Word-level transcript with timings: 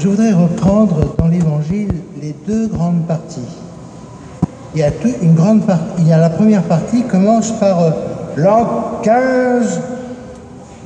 je 0.00 0.08
voudrais 0.08 0.32
reprendre 0.32 1.14
dans 1.18 1.26
l'Évangile 1.28 1.92
les 2.22 2.34
deux 2.46 2.68
grandes 2.68 3.06
parties. 3.06 3.40
Il 4.74 4.80
y 4.80 4.82
a 4.82 6.18
la 6.18 6.30
première 6.30 6.62
partie 6.62 7.02
commence 7.02 7.50
par 7.52 7.82
euh, 7.82 7.90
l'an 8.36 8.66
15 9.02 9.80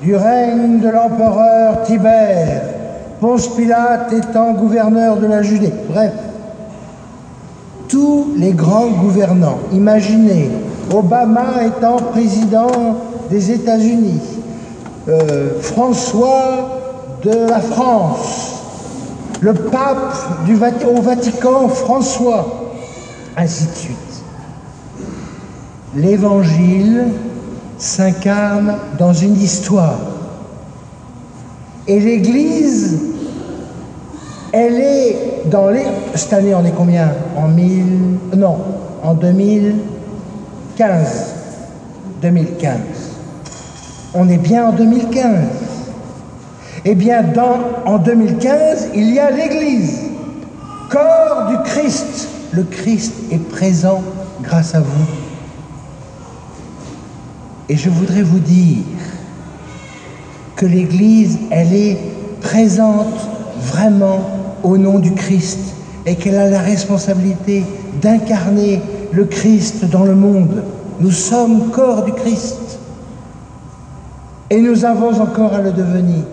du 0.03 0.17
règne 0.17 0.81
de 0.81 0.89
l'empereur 0.89 1.83
Tibère, 1.85 2.63
Ponce 3.21 3.55
Pilate 3.55 4.13
étant 4.15 4.53
gouverneur 4.55 5.19
de 5.19 5.27
la 5.27 5.43
Judée. 5.43 5.73
Bref, 5.89 6.13
tous 7.87 8.33
les 8.37 8.53
grands 8.53 8.89
gouvernants, 8.89 9.59
imaginez, 9.73 10.51
Obama 10.93 11.65
étant 11.65 11.99
président 11.99 12.97
des 13.31 13.53
États-Unis, 13.53 14.21
euh, 15.09 15.61
François 15.61 16.81
de 17.23 17.49
la 17.49 17.61
France, 17.61 18.54
le 19.45 19.53
pape 19.53 20.17
au 20.89 21.03
Vatican, 21.03 21.69
François, 21.69 22.73
ainsi 23.37 23.67
de 23.67 23.75
suite. 23.75 24.25
L'évangile 25.95 27.09
s'incarne 27.77 28.75
dans 28.99 29.13
une 29.13 29.39
histoire. 29.39 29.99
Et 31.87 32.01
l'Église, 32.01 32.99
elle 34.51 34.81
est 34.81 35.43
dans 35.51 35.69
les... 35.69 35.85
Cette 36.15 36.33
année, 36.33 36.55
on 36.55 36.65
est 36.65 36.73
combien? 36.75 37.13
En 37.37 37.49
1000... 37.49 37.85
Non, 38.39 38.57
en 39.03 39.13
2015. 39.13 41.35
2015. 42.23 42.79
On 44.15 44.27
est 44.31 44.39
bien 44.39 44.69
en 44.69 44.73
2015. 44.73 45.64
Eh 46.87 46.95
bien, 46.95 47.25
en 47.87 47.97
2015, 47.97 48.89
il 48.95 49.15
y 49.15 49.19
a 49.19 49.31
l'Église, 49.31 50.03
corps 50.91 51.47
du 51.49 51.57
Christ. 51.71 52.29
Le 52.53 52.63
Christ 52.63 53.15
est 53.33 53.39
présent 53.39 54.03
grâce 54.43 54.75
à 54.75 54.81
vous. 54.81 55.07
Et 57.71 57.77
je 57.79 57.89
voudrais 57.89 58.23
vous 58.23 58.39
dire 58.39 58.83
que 60.57 60.67
l'Église, 60.67 61.39
elle 61.51 61.73
est 61.73 61.97
présente 62.43 63.31
vraiment 63.61 64.21
au 64.63 64.77
nom 64.77 64.99
du 64.99 65.13
Christ 65.13 65.61
et 66.05 66.17
qu'elle 66.17 66.37
a 66.37 66.51
la 66.51 66.61
responsabilité 66.61 67.65
d'incarner 68.03 68.83
le 69.11 69.25
Christ 69.25 69.87
dans 69.87 70.05
le 70.05 70.15
monde. 70.15 70.63
Nous 71.01 71.11
sommes 71.11 71.71
corps 71.71 72.05
du 72.05 72.13
Christ 72.13 72.79
et 74.51 74.61
nous 74.61 74.85
avons 74.85 75.19
encore 75.19 75.55
à 75.55 75.63
le 75.63 75.73
devenir. 75.73 76.25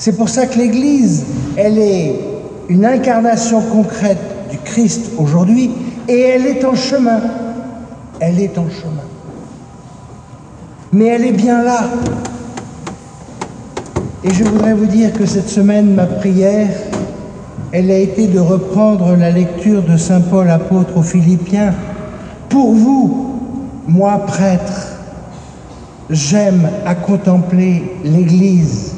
C'est 0.00 0.16
pour 0.16 0.28
ça 0.28 0.46
que 0.46 0.58
l'Église, 0.58 1.24
elle 1.56 1.78
est 1.78 2.18
une 2.68 2.84
incarnation 2.84 3.60
concrète 3.60 4.50
du 4.50 4.58
Christ 4.58 5.12
aujourd'hui 5.16 5.70
et 6.08 6.20
elle 6.20 6.46
est 6.46 6.64
en 6.64 6.74
chemin. 6.74 7.20
Elle 8.18 8.40
est 8.40 8.58
en 8.58 8.68
chemin 8.68 9.04
mais 10.92 11.06
elle 11.06 11.24
est 11.24 11.32
bien 11.32 11.62
là. 11.62 11.84
Et 14.24 14.32
je 14.32 14.44
voudrais 14.44 14.74
vous 14.74 14.86
dire 14.86 15.12
que 15.12 15.24
cette 15.24 15.48
semaine, 15.48 15.94
ma 15.94 16.06
prière, 16.06 16.70
elle 17.72 17.90
a 17.90 17.98
été 17.98 18.26
de 18.26 18.40
reprendre 18.40 19.16
la 19.16 19.30
lecture 19.30 19.82
de 19.82 19.96
Saint 19.96 20.20
Paul 20.20 20.50
apôtre 20.50 20.96
aux 20.96 21.02
Philippiens. 21.02 21.72
Pour 22.48 22.72
vous, 22.72 23.40
moi 23.86 24.18
prêtre, 24.26 24.98
j'aime 26.10 26.68
à 26.84 26.94
contempler 26.94 27.84
l'Église. 28.04 28.94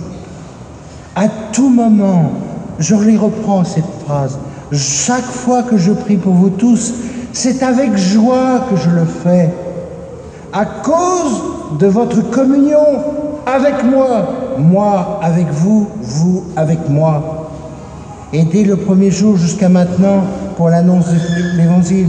À 1.14 1.28
tout 1.52 1.68
moment, 1.68 2.30
je 2.78 2.94
les 2.94 3.18
reprends 3.18 3.64
cette 3.64 3.84
phrase. 4.06 4.38
Chaque 4.72 5.24
fois 5.24 5.62
que 5.62 5.76
je 5.76 5.92
prie 5.92 6.16
pour 6.16 6.32
vous 6.32 6.48
tous, 6.48 6.94
c'est 7.34 7.62
avec 7.62 7.98
joie 7.98 8.66
que 8.70 8.76
je 8.76 8.88
le 8.88 9.04
fais. 9.04 9.50
À 10.54 10.64
cause 10.64 11.78
de 11.78 11.86
votre 11.86 12.30
communion 12.30 12.78
avec 13.44 13.84
moi, 13.84 14.56
moi 14.58 15.20
avec 15.22 15.48
vous, 15.50 15.86
vous 16.00 16.44
avec 16.56 16.88
moi. 16.88 17.50
Et 18.32 18.44
dès 18.44 18.64
le 18.64 18.76
premier 18.76 19.10
jour 19.10 19.36
jusqu'à 19.36 19.68
maintenant, 19.68 20.24
pour 20.56 20.70
l'annonce 20.70 21.08
de 21.08 21.58
l'Évangile, 21.58 22.08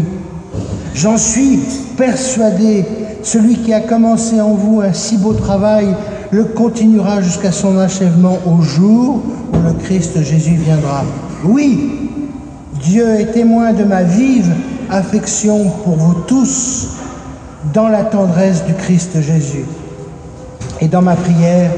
j'en 0.96 1.18
suis 1.18 1.60
persuadé, 1.98 2.86
celui 3.22 3.56
qui 3.56 3.74
a 3.74 3.82
commencé 3.82 4.40
en 4.40 4.54
vous 4.54 4.80
un 4.80 4.94
si 4.94 5.18
beau 5.18 5.34
travail 5.34 5.88
le 6.34 6.46
continuera 6.46 7.22
jusqu'à 7.22 7.52
son 7.52 7.78
achèvement 7.78 8.40
au 8.48 8.64
jour 8.64 9.22
où 9.54 9.58
le 9.64 9.74
Christ 9.74 10.24
Jésus 10.24 10.56
viendra. 10.56 11.04
Oui, 11.46 12.10
Dieu 12.82 13.08
est 13.20 13.34
témoin 13.34 13.72
de 13.72 13.84
ma 13.84 14.02
vive 14.02 14.52
affection 14.90 15.70
pour 15.84 15.96
vous 15.96 16.16
tous 16.26 16.88
dans 17.72 17.88
la 17.88 18.04
tendresse 18.04 18.66
du 18.66 18.74
Christ 18.74 19.22
Jésus. 19.22 19.66
Et 20.82 20.88
dans 20.88 21.04
ma 21.04 21.16
prière, 21.16 21.70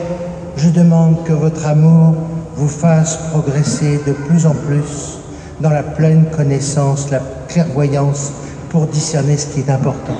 je 0.55 0.69
demande 0.69 1.21
que 1.25 1.33
votre 1.33 1.67
amour 1.67 2.15
vous 2.55 2.69
fasse 2.69 3.17
progresser 3.31 3.99
de 4.07 4.13
plus 4.13 4.45
en 4.45 4.53
plus 4.53 5.19
dans 5.59 5.69
la 5.69 5.83
pleine 5.83 6.27
connaissance, 6.33 7.11
la 7.11 7.19
clairvoyance 7.49 8.31
pour 8.69 8.87
discerner 8.87 9.35
ce 9.35 9.47
qui 9.47 9.59
est 9.59 9.69
important. 9.69 10.15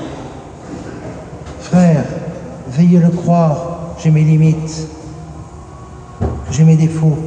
Frère, 1.60 2.04
veuillez 2.70 2.98
le 2.98 3.08
croire, 3.08 3.75
j'ai 3.98 4.10
mes 4.10 4.22
limites, 4.22 4.88
j'ai 6.50 6.64
mes 6.64 6.76
défauts. 6.76 7.18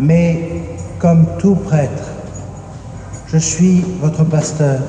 Mais 0.00 0.62
comme 0.98 1.26
tout 1.38 1.56
prêtre, 1.56 2.04
je 3.26 3.38
suis 3.38 3.84
votre 4.00 4.24
pasteur 4.24 4.80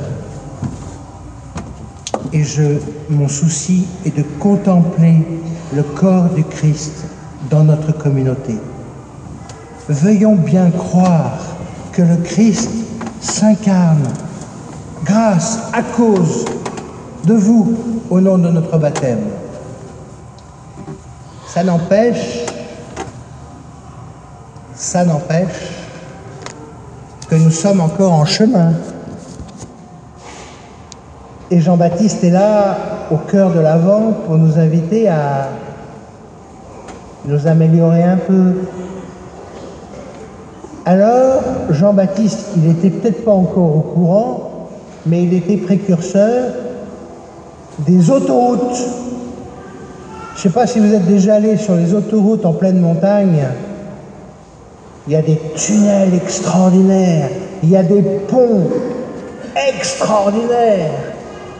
et 2.31 2.43
mon 3.09 3.27
souci 3.27 3.87
est 4.05 4.15
de 4.15 4.23
contempler 4.39 5.25
le 5.75 5.83
corps 5.83 6.29
du 6.29 6.43
Christ 6.43 7.05
dans 7.49 7.63
notre 7.63 7.91
communauté. 7.91 8.55
Veuillons 9.87 10.35
bien 10.35 10.69
croire 10.69 11.39
que 11.91 12.03
le 12.03 12.17
Christ 12.17 12.69
s'incarne 13.19 14.07
grâce, 15.03 15.59
à 15.73 15.81
cause 15.81 16.45
de 17.25 17.33
vous, 17.33 17.75
au 18.09 18.21
nom 18.21 18.37
de 18.37 18.49
notre 18.49 18.77
baptême. 18.77 19.23
Ça 21.47 21.63
n'empêche, 21.63 22.45
ça 24.75 25.03
n'empêche 25.03 25.69
que 27.29 27.35
nous 27.35 27.51
sommes 27.51 27.81
encore 27.81 28.13
en 28.13 28.25
chemin. 28.25 28.73
Et 31.51 31.59
Jean-Baptiste 31.59 32.23
est 32.23 32.29
là 32.29 32.77
au 33.11 33.17
cœur 33.17 33.51
de 33.51 33.59
l'avant 33.59 34.13
pour 34.25 34.37
nous 34.37 34.57
inviter 34.57 35.07
à 35.09 35.49
nous 37.25 37.47
améliorer 37.47 38.03
un 38.03 38.17
peu. 38.17 38.53
Alors, 40.85 41.41
Jean-Baptiste, 41.69 42.51
il 42.55 42.67
n'était 42.67 42.89
peut-être 42.89 43.25
pas 43.25 43.31
encore 43.31 43.75
au 43.75 43.81
courant, 43.81 44.69
mais 45.05 45.23
il 45.23 45.33
était 45.33 45.57
précurseur 45.57 46.53
des 47.85 48.09
autoroutes. 48.09 48.77
Je 50.35 50.39
ne 50.39 50.43
sais 50.43 50.49
pas 50.49 50.67
si 50.67 50.79
vous 50.79 50.93
êtes 50.93 51.05
déjà 51.05 51.35
allé 51.35 51.57
sur 51.57 51.75
les 51.75 51.93
autoroutes 51.93 52.45
en 52.45 52.53
pleine 52.53 52.79
montagne. 52.79 53.45
Il 55.07 55.13
y 55.13 55.15
a 55.15 55.21
des 55.21 55.39
tunnels 55.55 56.13
extraordinaires, 56.13 57.29
il 57.63 57.69
y 57.69 57.77
a 57.77 57.83
des 57.83 58.01
ponts 58.01 58.67
extraordinaires, 59.77 60.91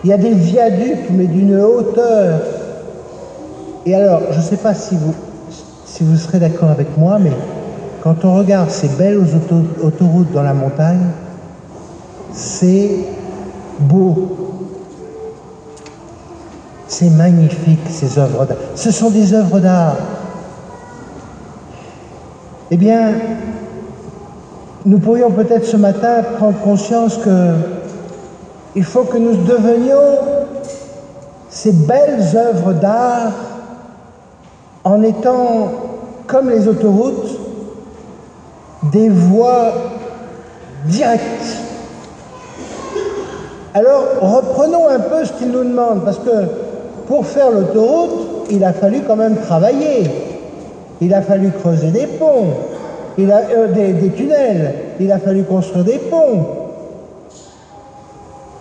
il 0.04 0.10
y 0.10 0.14
a 0.14 0.18
des 0.18 0.34
viaducs, 0.34 1.10
mais 1.12 1.26
d'une 1.26 1.60
hauteur. 1.60 2.42
Et 3.86 3.96
alors, 3.96 4.22
je 4.32 4.38
ne 4.38 4.44
sais 4.44 4.58
pas 4.58 4.74
si 4.74 4.96
vous, 4.96 5.14
si 5.86 6.04
vous 6.04 6.16
serez 6.16 6.40
d'accord 6.40 6.70
avec 6.70 6.96
moi, 6.98 7.18
mais 7.20 7.32
quand 8.02 8.24
on 8.24 8.38
regarde 8.38 8.70
ces 8.70 8.88
belles 8.88 9.26
autoroutes 9.82 10.32
dans 10.32 10.44
la 10.44 10.54
montagne, 10.54 11.08
c'est 12.32 12.92
beau. 13.80 14.38
C'est 16.90 17.12
magnifique, 17.12 17.88
ces 17.88 18.18
œuvres 18.18 18.46
d'art. 18.46 18.58
Ce 18.74 18.90
sont 18.90 19.12
des 19.12 19.32
œuvres 19.36 19.60
d'art. 19.60 19.96
Eh 22.72 22.78
bien, 22.78 23.14
nous 24.88 24.98
pourrions 24.98 25.30
peut-être 25.30 25.66
ce 25.66 25.78
matin 25.78 26.24
prendre 26.38 26.58
conscience 26.60 27.18
que 27.18 27.54
il 28.76 28.84
faut 28.84 29.04
que 29.04 29.20
nous 29.20 29.36
devenions 29.36 30.18
ces 31.50 31.74
belles 31.74 32.36
œuvres 32.36 32.74
d'art 32.74 33.34
en 34.84 35.04
étant, 35.04 35.72
comme 36.26 36.50
les 36.50 36.68
autoroutes, 36.68 37.40
des 38.92 39.10
voies 39.10 39.74
directes. 40.86 41.58
Alors, 43.76 44.06
reprenons 44.22 44.88
un 44.88 45.00
peu 45.00 45.24
ce 45.24 45.34
qu'il 45.34 45.52
nous 45.52 45.64
demande, 45.64 46.04
parce 46.04 46.18
que 46.18 46.69
pour 47.10 47.26
faire 47.26 47.50
l'autoroute, 47.50 48.46
il 48.52 48.64
a 48.64 48.72
fallu 48.72 49.02
quand 49.06 49.16
même 49.16 49.36
travailler. 49.36 50.04
Il 51.02 51.12
a 51.14 51.24
fallu 51.24 51.52
creuser 51.52 51.90
des 51.90 52.06
ponts, 52.06 52.54
euh, 53.18 53.68
des, 53.74 53.94
des 53.94 54.10
tunnels, 54.12 54.76
il 55.00 55.12
a 55.12 55.18
fallu 55.18 55.44
construire 55.44 55.84
des 55.86 55.98
ponts. 55.98 56.46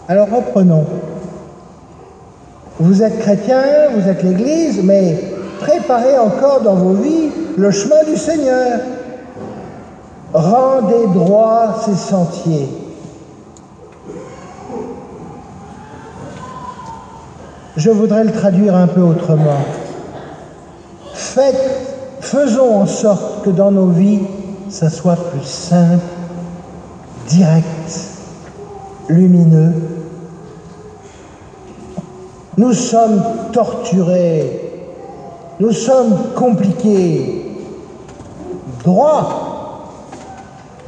Alors 0.09 0.29
reprenons. 0.35 0.85
Vous 2.81 3.03
êtes 3.03 3.19
chrétien, 3.19 3.91
vous 3.95 4.09
êtes 4.09 4.23
l'Église, 4.23 4.83
mais 4.83 5.17
préparez 5.61 6.17
encore 6.17 6.63
dans 6.63 6.77
vos 6.77 6.95
vies 6.95 7.31
le 7.59 7.71
chemin 7.71 8.03
du 8.09 8.17
Seigneur. 8.17 8.81
Rendez 10.33 11.07
droit 11.13 11.83
ces 11.85 11.97
sentiers. 11.97 12.69
Je 17.79 17.91
voudrais 17.91 18.25
le 18.25 18.33
traduire 18.33 18.75
un 18.75 18.89
peu 18.89 19.03
autrement. 19.03 19.61
Faites, 21.15 21.95
faisons 22.19 22.81
en 22.81 22.87
sorte 22.87 23.45
que 23.45 23.51
dans 23.51 23.71
nos 23.71 23.87
vies, 23.87 24.23
ça 24.69 24.91
soit 24.91 25.15
plus 25.15 25.45
simple, 25.45 26.03
direct, 27.29 28.01
lumineux. 29.09 29.75
Nous 32.57 32.73
sommes 32.73 33.23
torturés, 33.53 34.61
nous 35.61 35.71
sommes 35.71 36.17
compliqués. 36.35 37.47
Droit 38.83 39.95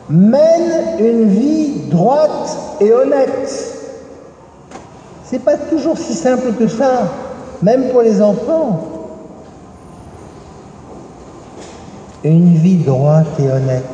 mène 0.09 0.99
une 0.99 1.29
vie 1.29 1.83
droite 1.89 2.59
et 2.81 2.93
honnête. 2.93 3.80
C'est 5.31 5.39
pas 5.39 5.57
toujours 5.57 5.97
si 5.97 6.13
simple 6.13 6.55
que 6.59 6.67
ça, 6.67 7.05
même 7.63 7.91
pour 7.91 8.03
les 8.03 8.21
enfants. 8.21 8.81
Une 12.25 12.55
vie 12.55 12.79
droite 12.79 13.29
et 13.39 13.49
honnête. 13.49 13.85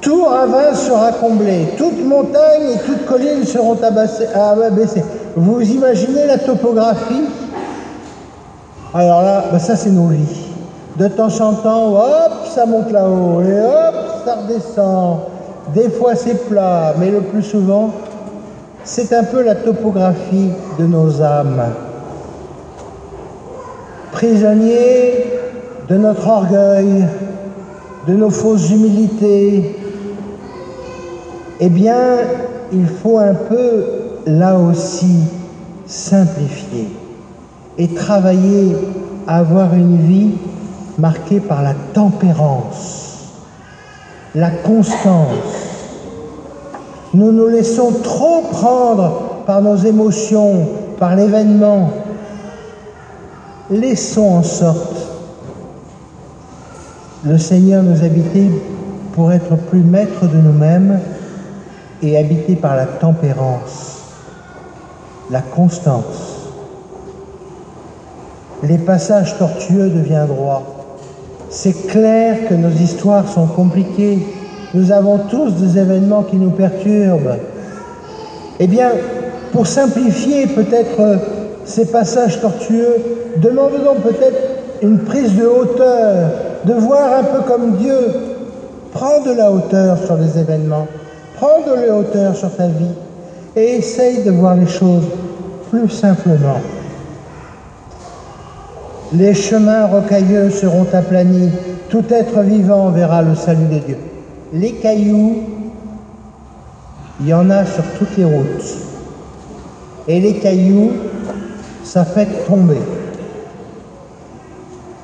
Tout 0.00 0.24
ravin 0.24 0.72
sera 0.72 1.12
comblé, 1.12 1.66
toute 1.76 2.02
montagne 2.02 2.70
et 2.74 2.78
toute 2.86 3.04
colline 3.04 3.44
seront 3.44 3.76
abaissées. 3.82 5.04
Vous 5.36 5.60
imaginez 5.60 6.26
la 6.26 6.38
topographie? 6.38 7.28
Alors 8.94 9.20
là, 9.20 9.44
ben 9.52 9.58
ça 9.58 9.76
c'est 9.76 9.90
nos 9.90 10.08
vies. 10.08 10.46
De 10.96 11.08
temps 11.08 11.40
en 11.40 11.52
temps, 11.54 11.92
hop, 11.92 12.46
ça 12.54 12.64
monte 12.64 12.90
là-haut, 12.90 13.42
et 13.42 13.60
hop, 13.60 13.94
ça 14.24 14.36
redescend. 14.36 15.18
Des 15.74 15.90
fois 15.90 16.14
c'est 16.14 16.48
plat, 16.48 16.94
mais 16.98 17.10
le 17.10 17.20
plus 17.20 17.42
souvent, 17.42 17.90
c'est 18.84 19.12
un 19.14 19.24
peu 19.24 19.42
la 19.42 19.54
topographie 19.54 20.50
de 20.78 20.86
nos 20.86 21.22
âmes. 21.22 21.62
Prisonniers 24.12 25.24
de 25.88 25.96
notre 25.96 26.28
orgueil, 26.28 27.06
de 28.06 28.14
nos 28.14 28.30
fausses 28.30 28.70
humilités, 28.70 29.76
eh 31.60 31.68
bien, 31.68 32.18
il 32.72 32.86
faut 32.86 33.18
un 33.18 33.34
peu, 33.34 33.84
là 34.26 34.56
aussi, 34.56 35.20
simplifier 35.86 36.88
et 37.78 37.88
travailler 37.88 38.76
à 39.26 39.38
avoir 39.38 39.74
une 39.74 39.98
vie 39.98 40.30
marquée 40.98 41.40
par 41.40 41.62
la 41.62 41.74
tempérance, 41.92 43.32
la 44.34 44.50
constance, 44.50 45.73
nous 47.14 47.30
nous 47.30 47.48
laissons 47.48 47.92
trop 48.02 48.42
prendre 48.50 49.42
par 49.46 49.62
nos 49.62 49.76
émotions, 49.76 50.68
par 50.98 51.14
l'événement. 51.14 51.90
Laissons 53.70 54.36
en 54.36 54.42
sorte 54.42 54.94
le 57.24 57.38
Seigneur 57.38 57.82
nous 57.82 58.04
habiter 58.04 58.50
pour 59.12 59.32
être 59.32 59.56
plus 59.56 59.82
maître 59.82 60.26
de 60.26 60.36
nous-mêmes 60.36 61.00
et 62.02 62.18
habiter 62.18 62.56
par 62.56 62.76
la 62.76 62.84
tempérance, 62.84 64.00
la 65.30 65.40
constance. 65.40 66.50
Les 68.62 68.78
passages 68.78 69.38
tortueux 69.38 69.88
deviennent 69.88 70.26
droits. 70.26 70.62
C'est 71.48 71.86
clair 71.86 72.48
que 72.48 72.54
nos 72.54 72.70
histoires 72.70 73.28
sont 73.28 73.46
compliquées, 73.46 74.18
nous 74.74 74.90
avons 74.90 75.18
tous 75.30 75.52
des 75.52 75.78
événements 75.78 76.22
qui 76.22 76.36
nous 76.36 76.50
perturbent. 76.50 77.36
Eh 78.58 78.66
bien, 78.66 78.90
pour 79.52 79.66
simplifier 79.66 80.48
peut-être 80.48 81.00
euh, 81.00 81.16
ces 81.64 81.86
passages 81.86 82.40
tortueux, 82.40 82.96
demandons 83.36 84.00
peut-être 84.02 84.36
une 84.82 84.98
prise 84.98 85.36
de 85.36 85.46
hauteur, 85.46 86.30
de 86.64 86.72
voir 86.74 87.20
un 87.20 87.22
peu 87.22 87.42
comme 87.42 87.76
Dieu. 87.76 87.98
Prends 88.92 89.22
de 89.22 89.32
la 89.32 89.50
hauteur 89.50 89.96
sur 90.04 90.16
les 90.16 90.38
événements, 90.38 90.86
prends 91.36 91.62
de 91.66 91.86
la 91.86 91.94
hauteur 91.94 92.36
sur 92.36 92.54
ta 92.54 92.66
vie 92.66 92.94
et 93.56 93.76
essaye 93.76 94.22
de 94.24 94.30
voir 94.30 94.56
les 94.56 94.66
choses 94.66 95.04
plus 95.70 95.88
simplement. 95.88 96.60
Les 99.12 99.34
chemins 99.34 99.86
rocailleux 99.86 100.50
seront 100.50 100.86
aplanis, 100.92 101.50
tout 101.88 102.04
être 102.10 102.40
vivant 102.40 102.90
verra 102.90 103.22
le 103.22 103.34
salut 103.34 103.66
de 103.66 103.78
Dieu 103.78 103.98
les 104.54 104.72
cailloux, 104.74 105.42
il 107.20 107.26
y 107.26 107.34
en 107.34 107.50
a 107.50 107.64
sur 107.66 107.82
toutes 107.98 108.16
les 108.16 108.24
routes. 108.24 108.76
Et 110.06 110.20
les 110.20 110.34
cailloux, 110.34 110.92
ça 111.82 112.04
fait 112.04 112.28
tomber. 112.46 112.80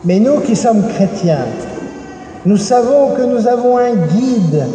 Mais 0.05 0.21
nous 0.21 0.41
qui 0.41 0.55
sommes 0.55 0.87
chrétiens, 0.89 1.47
nous 2.47 2.57
savons 2.57 3.15
que 3.17 3.23
nous 3.23 3.47
avons 3.49 3.77
un 3.77 3.95
guide, 3.95 4.67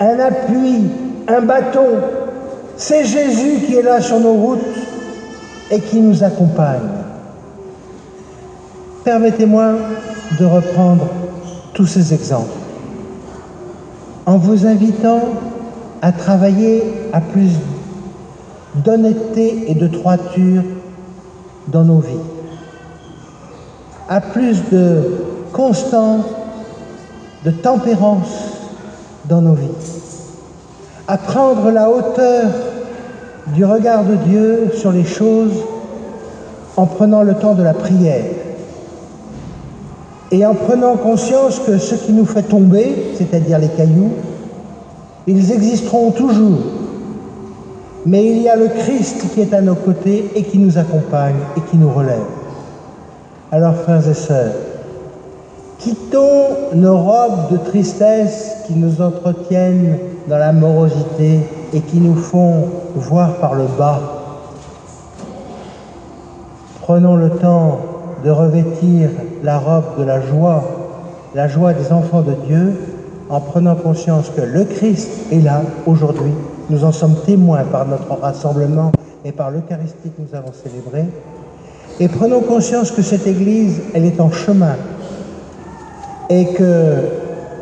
un 0.00 0.18
appui, 0.18 0.84
un 1.28 1.42
bâton. 1.42 1.86
C'est 2.76 3.04
Jésus 3.04 3.66
qui 3.66 3.76
est 3.76 3.82
là 3.82 4.00
sur 4.00 4.18
nos 4.20 4.32
routes 4.32 4.60
et 5.70 5.80
qui 5.80 6.00
nous 6.00 6.24
accompagne. 6.24 6.80
Permettez-moi 9.04 9.74
de 10.40 10.46
reprendre 10.46 11.08
tous 11.74 11.86
ces 11.86 12.14
exemples 12.14 12.63
en 14.26 14.38
vous 14.38 14.66
invitant 14.66 15.20
à 16.02 16.12
travailler 16.12 16.82
à 17.12 17.20
plus 17.20 17.50
d'honnêteté 18.76 19.70
et 19.70 19.74
de 19.74 19.86
droiture 19.86 20.62
dans 21.68 21.84
nos 21.84 21.98
vies, 21.98 22.14
à 24.08 24.20
plus 24.20 24.62
de 24.70 25.02
constance, 25.52 26.24
de 27.44 27.50
tempérance 27.50 28.58
dans 29.26 29.40
nos 29.40 29.54
vies, 29.54 29.68
à 31.06 31.16
prendre 31.16 31.70
la 31.70 31.90
hauteur 31.90 32.50
du 33.48 33.64
regard 33.64 34.04
de 34.04 34.16
Dieu 34.16 34.70
sur 34.74 34.92
les 34.92 35.04
choses 35.04 35.54
en 36.76 36.86
prenant 36.86 37.22
le 37.22 37.34
temps 37.34 37.54
de 37.54 37.62
la 37.62 37.74
prière 37.74 38.24
et 40.30 40.44
en 40.44 40.54
prenant 40.54 40.96
conscience 40.96 41.60
que 41.60 41.78
ce 41.78 41.94
qui 41.94 42.12
nous 42.12 42.24
fait 42.24 42.42
tomber, 42.42 43.14
c'est-à-dire 43.16 43.58
les 43.58 43.68
cailloux, 43.68 44.12
ils 45.26 45.52
existeront 45.52 46.10
toujours. 46.10 46.58
Mais 48.06 48.26
il 48.26 48.42
y 48.42 48.48
a 48.48 48.56
le 48.56 48.68
Christ 48.68 49.24
qui 49.32 49.40
est 49.40 49.54
à 49.54 49.62
nos 49.62 49.74
côtés 49.74 50.30
et 50.34 50.42
qui 50.42 50.58
nous 50.58 50.76
accompagne 50.76 51.36
et 51.56 51.60
qui 51.62 51.76
nous 51.76 51.90
relève. 51.90 52.24
Alors, 53.50 53.74
frères 53.76 54.06
et 54.08 54.14
sœurs, 54.14 54.52
quittons 55.78 56.74
nos 56.74 56.98
robes 56.98 57.52
de 57.52 57.56
tristesse 57.56 58.56
qui 58.66 58.74
nous 58.74 59.00
entretiennent 59.00 59.98
dans 60.28 60.38
la 60.38 60.52
morosité 60.52 61.40
et 61.72 61.80
qui 61.80 61.98
nous 61.98 62.16
font 62.16 62.68
voir 62.94 63.34
par 63.36 63.54
le 63.54 63.64
bas. 63.78 64.00
Prenons 66.82 67.16
le 67.16 67.30
temps 67.30 67.93
de 68.24 68.30
revêtir 68.30 69.10
la 69.42 69.58
robe 69.58 69.98
de 69.98 70.04
la 70.04 70.20
joie, 70.20 70.64
la 71.34 71.46
joie 71.46 71.74
des 71.74 71.92
enfants 71.92 72.22
de 72.22 72.32
Dieu, 72.46 72.72
en 73.28 73.40
prenant 73.40 73.74
conscience 73.74 74.30
que 74.34 74.40
le 74.40 74.64
Christ 74.64 75.10
est 75.30 75.40
là 75.40 75.62
aujourd'hui. 75.86 76.32
Nous 76.70 76.84
en 76.84 76.92
sommes 76.92 77.16
témoins 77.26 77.64
par 77.64 77.86
notre 77.86 78.18
rassemblement 78.20 78.92
et 79.24 79.32
par 79.32 79.50
l'Eucharistie 79.50 80.10
que 80.10 80.22
nous 80.22 80.34
avons 80.34 80.52
célébré. 80.52 81.04
Et 82.00 82.08
prenons 82.08 82.40
conscience 82.40 82.90
que 82.90 83.02
cette 83.02 83.26
Église, 83.26 83.80
elle 83.94 84.06
est 84.06 84.20
en 84.20 84.30
chemin. 84.30 84.76
Et 86.30 86.46
que 86.54 86.96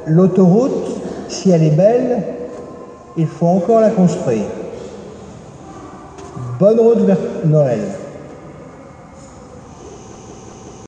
l'autoroute, 0.07 1.01
si 1.29 1.51
elle 1.51 1.65
est 1.65 1.77
belle, 1.77 2.23
il 3.17 3.27
faut 3.27 3.47
encore 3.47 3.81
la 3.81 3.91
construire. 3.91 4.45
Bonne 6.59 6.79
route 6.79 7.01
vers 7.01 7.19
Noël. 7.45 7.81